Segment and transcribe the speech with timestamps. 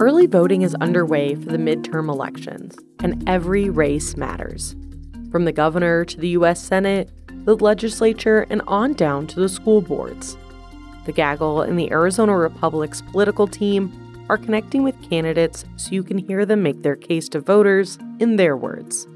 [0.00, 4.76] Early voting is underway for the midterm elections, and every race matters.
[5.32, 6.62] From the governor to the U.S.
[6.62, 7.10] Senate,
[7.44, 10.36] the legislature, and on down to the school boards.
[11.04, 16.18] The Gaggle and the Arizona Republic's political team are connecting with candidates so you can
[16.18, 19.08] hear them make their case to voters in their words.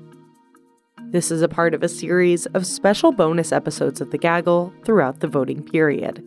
[1.11, 5.21] This is a part of a series of special bonus episodes of The Gaggle throughout
[5.21, 6.25] the voting period.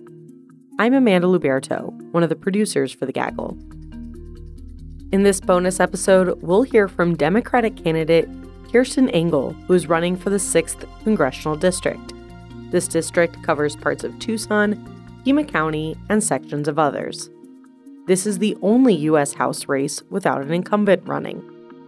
[0.80, 3.58] I'm Amanda Luberto, one of the producers for The Gaggle.
[5.12, 8.28] In this bonus episode, we'll hear from Democratic candidate
[8.72, 12.14] Kirsten Engel, who is running for the 6th Congressional District.
[12.72, 14.74] This district covers parts of Tucson,
[15.24, 17.30] Pima County, and sections of others.
[18.08, 19.34] This is the only U.S.
[19.34, 21.44] House race without an incumbent running.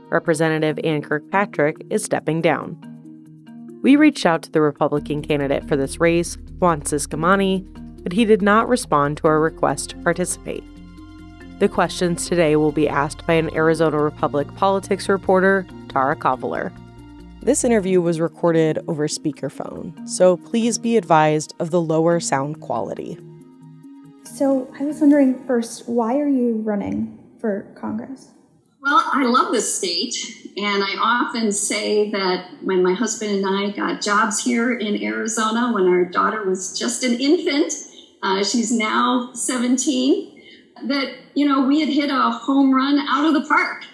[0.10, 2.78] Representative Ann Kirkpatrick is stepping down.
[3.82, 7.66] We reached out to the Republican candidate for this race, Juan Ciscomani,
[8.04, 10.64] but he did not respond to our request to participate.
[11.60, 16.72] The questions today will be asked by an Arizona Republic politics reporter, Tara Kavaler.
[17.42, 23.18] This interview was recorded over speakerphone, so please be advised of the lower sound quality.
[24.24, 28.28] So, I was wondering first, why are you running for Congress?
[28.80, 30.16] Well, I love this state,
[30.58, 35.74] and I often say that when my husband and I got jobs here in Arizona,
[35.74, 37.74] when our daughter was just an infant,
[38.22, 40.37] uh, she's now 17,
[40.84, 43.86] that, you know, we had hit a home run out of the park.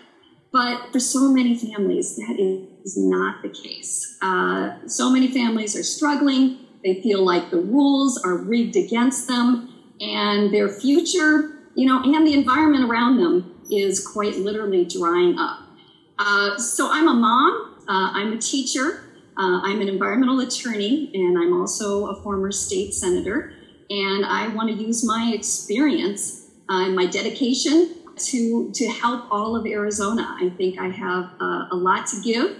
[0.51, 2.37] But for so many families, that
[2.85, 4.17] is not the case.
[4.21, 6.59] Uh, so many families are struggling.
[6.83, 12.27] They feel like the rules are rigged against them, and their future, you know, and
[12.27, 15.59] the environment around them is quite literally drying up.
[16.19, 19.05] Uh, so I'm a mom, uh, I'm a teacher,
[19.37, 23.53] uh, I'm an environmental attorney, and I'm also a former state senator.
[23.89, 26.42] And I want to use my experience
[26.73, 30.35] uh, my dedication to, to help all of Arizona.
[30.39, 32.57] I think I have uh, a lot to give.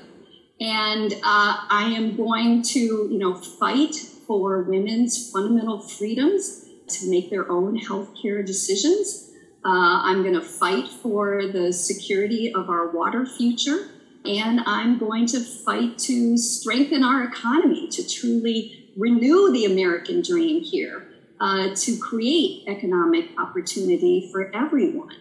[0.60, 3.96] And uh, I am going to, you know, fight
[4.28, 9.32] for women's fundamental freedoms to make their own healthcare decisions.
[9.66, 13.90] Uh, I'm going to fight for the security of our water future.
[14.26, 20.64] And I'm going to fight to strengthen our economy, to truly renew the American dream
[20.64, 21.10] here,
[21.44, 25.16] uh, to create economic opportunity for everyone.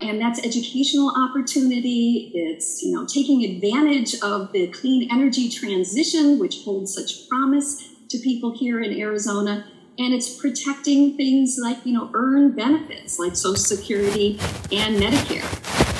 [0.00, 2.30] And that's educational opportunity.
[2.32, 8.18] It's you know taking advantage of the clean energy transition, which holds such promise to
[8.18, 9.66] people here in Arizona
[9.98, 14.38] and it's protecting things like you know earned benefits like social security
[14.72, 15.44] and medicare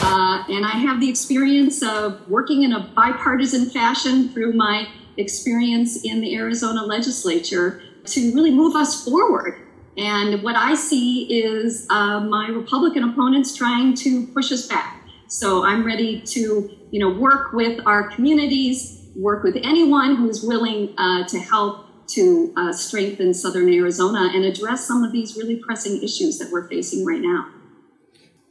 [0.02, 6.04] uh, and i have the experience of working in a bipartisan fashion through my experience
[6.04, 9.63] in the arizona legislature to really move us forward
[9.96, 15.64] and what i see is uh, my republican opponents trying to push us back so
[15.64, 21.26] i'm ready to you know work with our communities work with anyone who's willing uh,
[21.28, 26.38] to help to uh, strengthen Southern Arizona and address some of these really pressing issues
[26.38, 27.48] that we're facing right now.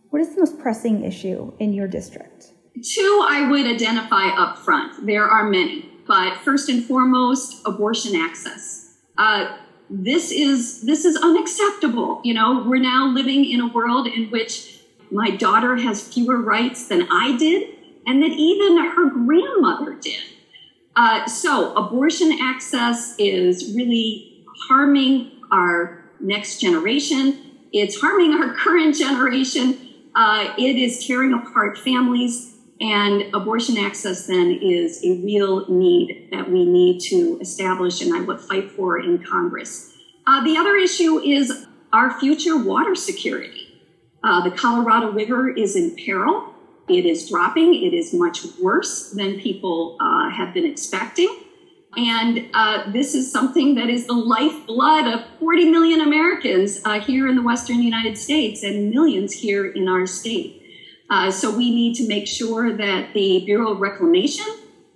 [0.10, 2.54] What is the most pressing issue in your district?
[2.84, 5.06] Two, I would identify up front.
[5.06, 8.98] There are many, but first and foremost, abortion access.
[9.18, 9.58] Uh,
[9.90, 12.22] this is this is unacceptable.
[12.24, 14.80] You know, we're now living in a world in which
[15.12, 17.70] my daughter has fewer rights than I did,
[18.08, 20.22] and that even her grandmother did.
[20.96, 27.40] Uh, so, abortion access is really harming our next generation.
[27.72, 29.78] It's harming our current generation.
[30.16, 32.53] Uh, it is tearing apart families.
[32.84, 38.20] And abortion access then is a real need that we need to establish and I
[38.20, 39.94] would fight for in Congress.
[40.28, 43.80] Uh, the other issue is our future water security.
[44.22, 46.54] Uh, the Colorado River is in peril.
[46.90, 47.74] It is dropping.
[47.74, 51.34] It is much worse than people uh, have been expecting.
[51.96, 57.30] And uh, this is something that is the lifeblood of 40 million Americans uh, here
[57.30, 60.63] in the Western United States and millions here in our state.
[61.10, 64.46] Uh, so we need to make sure that the Bureau of Reclamation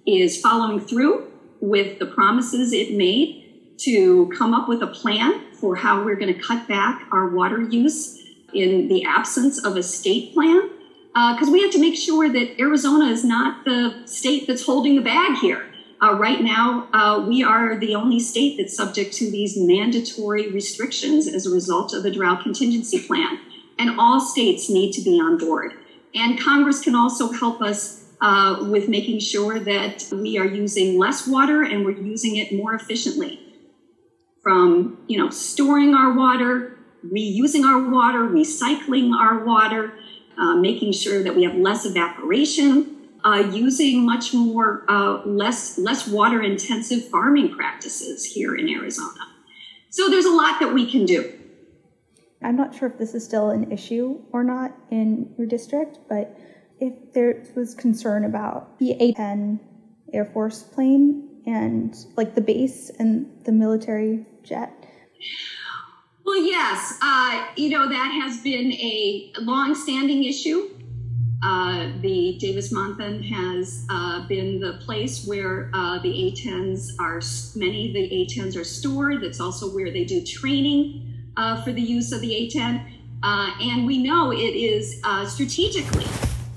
[0.06, 3.44] is following through with the promises it made
[3.78, 7.62] to come up with a plan for how we're going to cut back our water
[7.62, 8.24] use
[8.54, 10.70] in the absence of a state plan.
[11.14, 14.96] Because uh, we have to make sure that Arizona is not the state that's holding
[14.96, 15.66] the bag here.
[16.00, 21.28] Uh, right now, uh, we are the only state that's subject to these mandatory restrictions
[21.28, 23.40] as a result of the drought contingency plan.
[23.80, 25.74] And all states need to be on board.
[26.18, 31.28] And Congress can also help us uh, with making sure that we are using less
[31.28, 33.40] water and we're using it more efficiently.
[34.42, 39.94] From you know storing our water, reusing our water, recycling our water,
[40.38, 46.08] uh, making sure that we have less evaporation, uh, using much more uh, less less
[46.08, 49.20] water intensive farming practices here in Arizona.
[49.90, 51.34] So there's a lot that we can do.
[52.42, 56.38] I'm not sure if this is still an issue or not in your district, but
[56.80, 59.60] if there was concern about the A-10
[60.14, 64.72] Air Force plane and like the base and the military jet.
[66.26, 70.70] Well, yes, uh, you know that has been a long-standing issue.
[71.44, 77.22] Uh, the Davis-Monthan has uh, been the place where uh, the A-10s are.
[77.56, 79.24] Many of the A-10s are stored.
[79.24, 82.84] That's also where they do training uh, for the use of the A-10,
[83.24, 86.06] uh, and we know it is strategically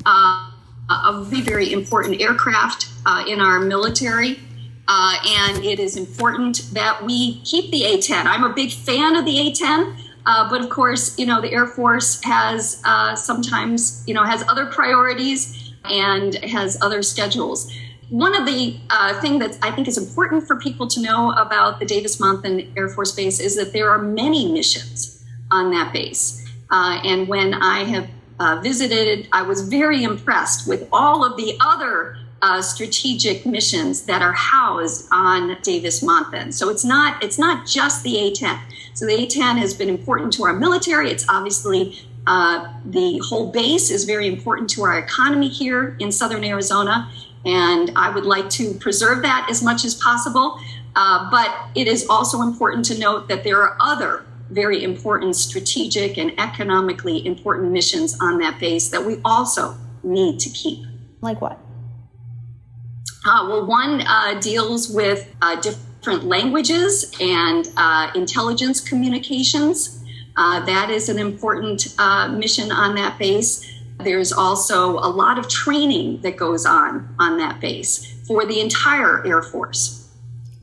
[0.06, 0.50] uh,
[0.90, 4.40] a very, very important aircraft uh, in our military.
[4.88, 8.26] Uh, and it is important that we keep the A 10.
[8.26, 9.96] I'm a big fan of the A 10.
[10.26, 14.42] Uh, but of course, you know, the Air Force has uh, sometimes, you know, has
[14.48, 17.72] other priorities and has other schedules.
[18.10, 21.78] One of the uh, thing that I think is important for people to know about
[21.78, 26.44] the Davis-Monthan Air Force Base is that there are many missions on that base.
[26.70, 28.08] Uh, and when I have
[28.40, 29.28] uh, visited.
[29.32, 35.06] I was very impressed with all of the other uh, strategic missions that are housed
[35.12, 36.54] on Davis-Monthan.
[36.54, 38.58] So it's not it's not just the A-10.
[38.94, 41.10] So the A-10 has been important to our military.
[41.10, 46.42] It's obviously uh, the whole base is very important to our economy here in southern
[46.42, 47.10] Arizona,
[47.44, 50.58] and I would like to preserve that as much as possible.
[50.96, 56.18] Uh, but it is also important to note that there are other very important strategic
[56.18, 60.84] and economically important missions on that base that we also need to keep.
[61.20, 61.58] Like what?
[63.24, 70.02] Uh, well, one uh, deals with uh, different languages and uh, intelligence communications.
[70.36, 73.69] Uh, that is an important uh, mission on that base.
[74.04, 79.26] There's also a lot of training that goes on on that base for the entire
[79.26, 80.08] Air Force.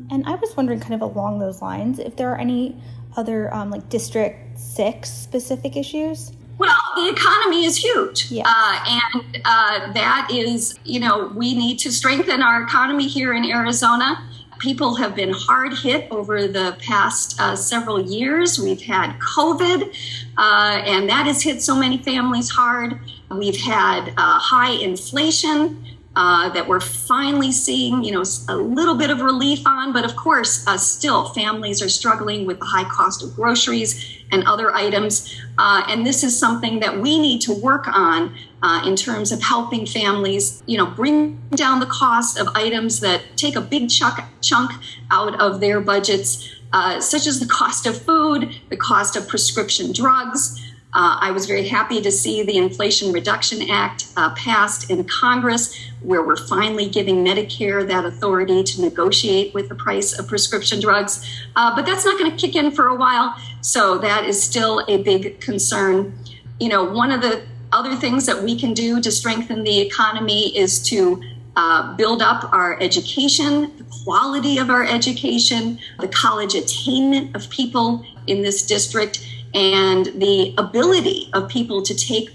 [0.10, 2.82] And I was wondering, kind of along those lines, if there are any
[3.18, 6.32] other um, like District 6 specific issues?
[6.58, 8.32] Well, the economy is huge.
[8.32, 8.44] Yeah.
[8.46, 13.46] Uh, and uh, that is, you know, we need to strengthen our economy here in
[13.46, 14.24] Arizona.
[14.60, 18.60] People have been hard hit over the past uh, several years.
[18.60, 19.96] We've had COVID,
[20.38, 23.00] uh, and that has hit so many families hard.
[23.30, 29.12] We've had uh, high inflation uh, that we're finally seeing, you know, a little bit
[29.12, 29.94] of relief on.
[29.94, 34.44] But of course, uh, still families are struggling with the high cost of groceries and
[34.46, 35.40] other items.
[35.60, 39.44] Uh, and this is something that we need to work on uh, in terms of
[39.44, 44.20] helping families, you know, bring down the cost of items that take a big chunk,
[44.42, 44.72] chunk
[45.12, 49.94] out of their budgets, uh, such as the cost of food, the cost of prescription
[49.94, 50.60] drugs.
[50.98, 55.78] Uh, I was very happy to see the Inflation Reduction Act uh, passed in Congress,
[56.02, 61.24] where we're finally giving Medicare that authority to negotiate with the price of prescription drugs.
[61.56, 64.84] Uh, but that's not going to kick in for a while, so that is still
[64.88, 66.18] a big concern.
[66.60, 70.58] You know, one of the other things that we can do to strengthen the economy
[70.58, 71.22] is to
[71.58, 78.04] uh, build up our education, the quality of our education, the college attainment of people
[78.26, 79.24] in this district
[79.54, 82.30] and the ability of people to take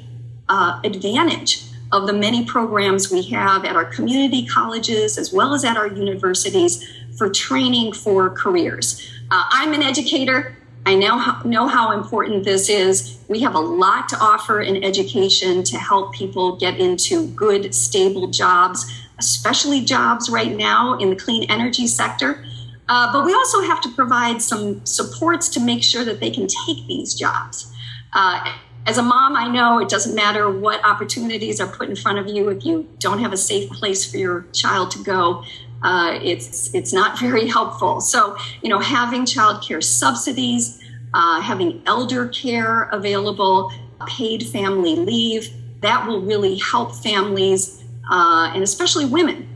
[0.49, 5.65] uh, advantage of the many programs we have at our community colleges as well as
[5.65, 6.85] at our universities
[7.17, 9.09] for training for careers.
[9.31, 10.57] Uh, I'm an educator.
[10.85, 13.19] I now know, know how important this is.
[13.29, 18.29] We have a lot to offer in education to help people get into good, stable
[18.29, 22.45] jobs, especially jobs right now in the clean energy sector.
[22.93, 26.47] Uh, but we also have to provide some supports to make sure that they can
[26.47, 27.73] take these jobs.
[28.13, 28.53] Uh,
[28.85, 32.29] as a mom, I know it doesn't matter what opportunities are put in front of
[32.29, 35.43] you if you don't have a safe place for your child to go.
[35.83, 38.03] Uh, it's it's not very helpful.
[38.03, 40.79] So you know, having childcare subsidies,
[41.15, 43.73] uh, having elder care available,
[44.07, 45.49] paid family leave,
[45.81, 49.49] that will really help families uh, and especially women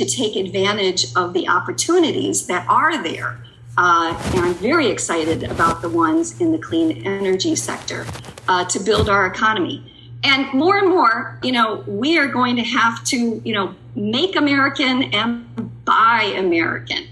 [0.00, 3.38] to take advantage of the opportunities that are there
[3.76, 8.04] uh, and I'm very excited about the ones in the clean energy sector
[8.48, 9.90] uh, to build our economy.
[10.22, 14.36] And more and more, you know, we are going to have to, you know, make
[14.36, 17.06] American and buy American.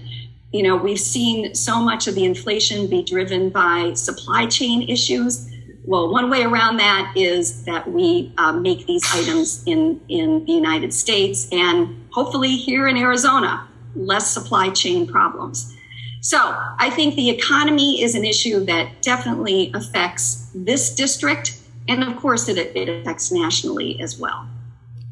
[0.51, 5.48] You know, we've seen so much of the inflation be driven by supply chain issues.
[5.85, 10.53] Well, one way around that is that we uh, make these items in, in the
[10.53, 15.75] United States and hopefully here in Arizona, less supply chain problems.
[16.21, 21.57] So I think the economy is an issue that definitely affects this district.
[21.87, 24.47] And of course, it, it affects nationally as well.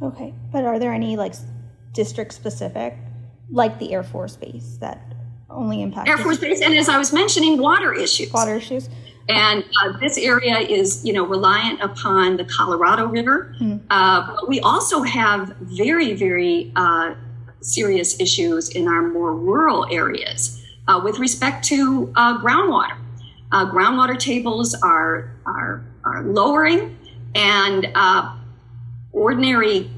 [0.01, 0.33] Okay.
[0.51, 1.33] But are there any like
[1.93, 2.95] district specific,
[3.49, 5.01] like the Air Force Base, that
[5.49, 6.61] only impacts Air Force Base?
[6.61, 8.31] And as I was mentioning, water issues.
[8.31, 8.89] Water issues.
[9.29, 13.53] And uh, this area is, you know, reliant upon the Colorado River.
[13.59, 13.81] Mm.
[13.89, 17.15] Uh, but we also have very, very uh,
[17.61, 22.97] serious issues in our more rural areas uh, with respect to uh, groundwater.
[23.51, 26.97] Uh, groundwater tables are, are, are lowering,
[27.35, 27.87] and
[29.13, 29.89] ordinary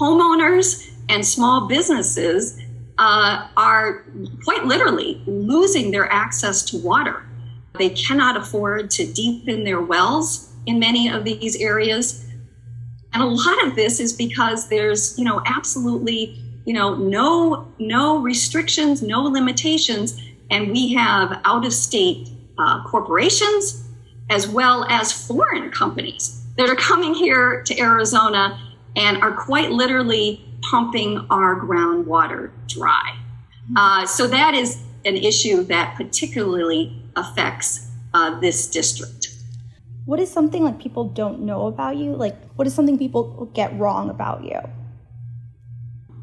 [0.00, 2.60] homeowners and small businesses
[2.98, 4.04] are
[4.44, 7.25] quite literally losing their access to water
[7.78, 12.24] they cannot afford to deepen their wells in many of these areas.
[13.12, 18.18] And a lot of this is because there's, you know, absolutely, you know, no no
[18.18, 22.28] restrictions, no limitations, and we have out of state
[22.58, 23.84] uh, corporations
[24.28, 28.60] as well as foreign companies that are coming here to Arizona
[28.96, 33.16] and are quite literally pumping our groundwater dry.
[33.76, 39.28] Uh, so that is an issue that particularly affects uh, this district.
[40.04, 42.14] What is something like people don't know about you?
[42.14, 44.60] Like, what is something people get wrong about you?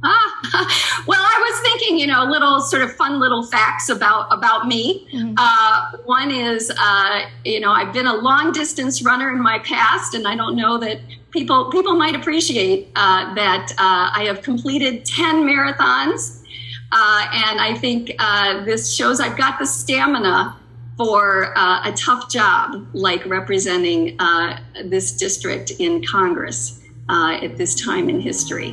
[0.05, 4.67] Ah, well, I was thinking, you know, little sort of fun little facts about about
[4.67, 5.07] me.
[5.13, 5.35] Mm-hmm.
[5.37, 10.13] Uh, one is, uh, you know, I've been a long distance runner in my past,
[10.13, 10.99] and I don't know that
[11.31, 16.41] people people might appreciate uh, that uh, I have completed ten marathons,
[16.91, 20.57] uh, and I think uh, this shows I've got the stamina
[20.97, 27.75] for uh, a tough job like representing uh, this district in Congress uh, at this
[27.75, 28.71] time in history.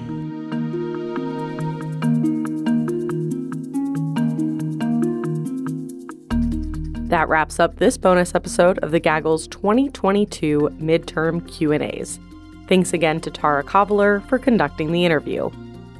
[7.09, 12.21] That wraps up this bonus episode of the Gaggles 2022 midterm Q&As.
[12.69, 15.51] Thanks again to Tara Kavaler for conducting the interview.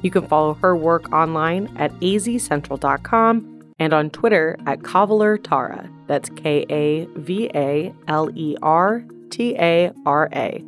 [0.03, 5.89] You can follow her work online at azcentral.com and on Twitter at Kavaler Tara.
[6.11, 10.61] That's K A V A L E R T A R A.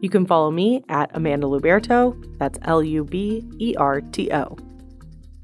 [0.00, 2.20] You can follow me at Amanda Luberto.
[2.38, 4.56] That's L U B E R T O.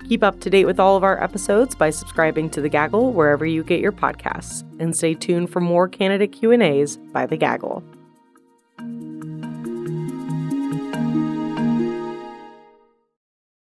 [0.08, 3.46] Keep up to date with all of our episodes by subscribing to The Gaggle wherever
[3.46, 7.84] you get your podcasts, and stay tuned for more candidate Q&As by The Gaggle.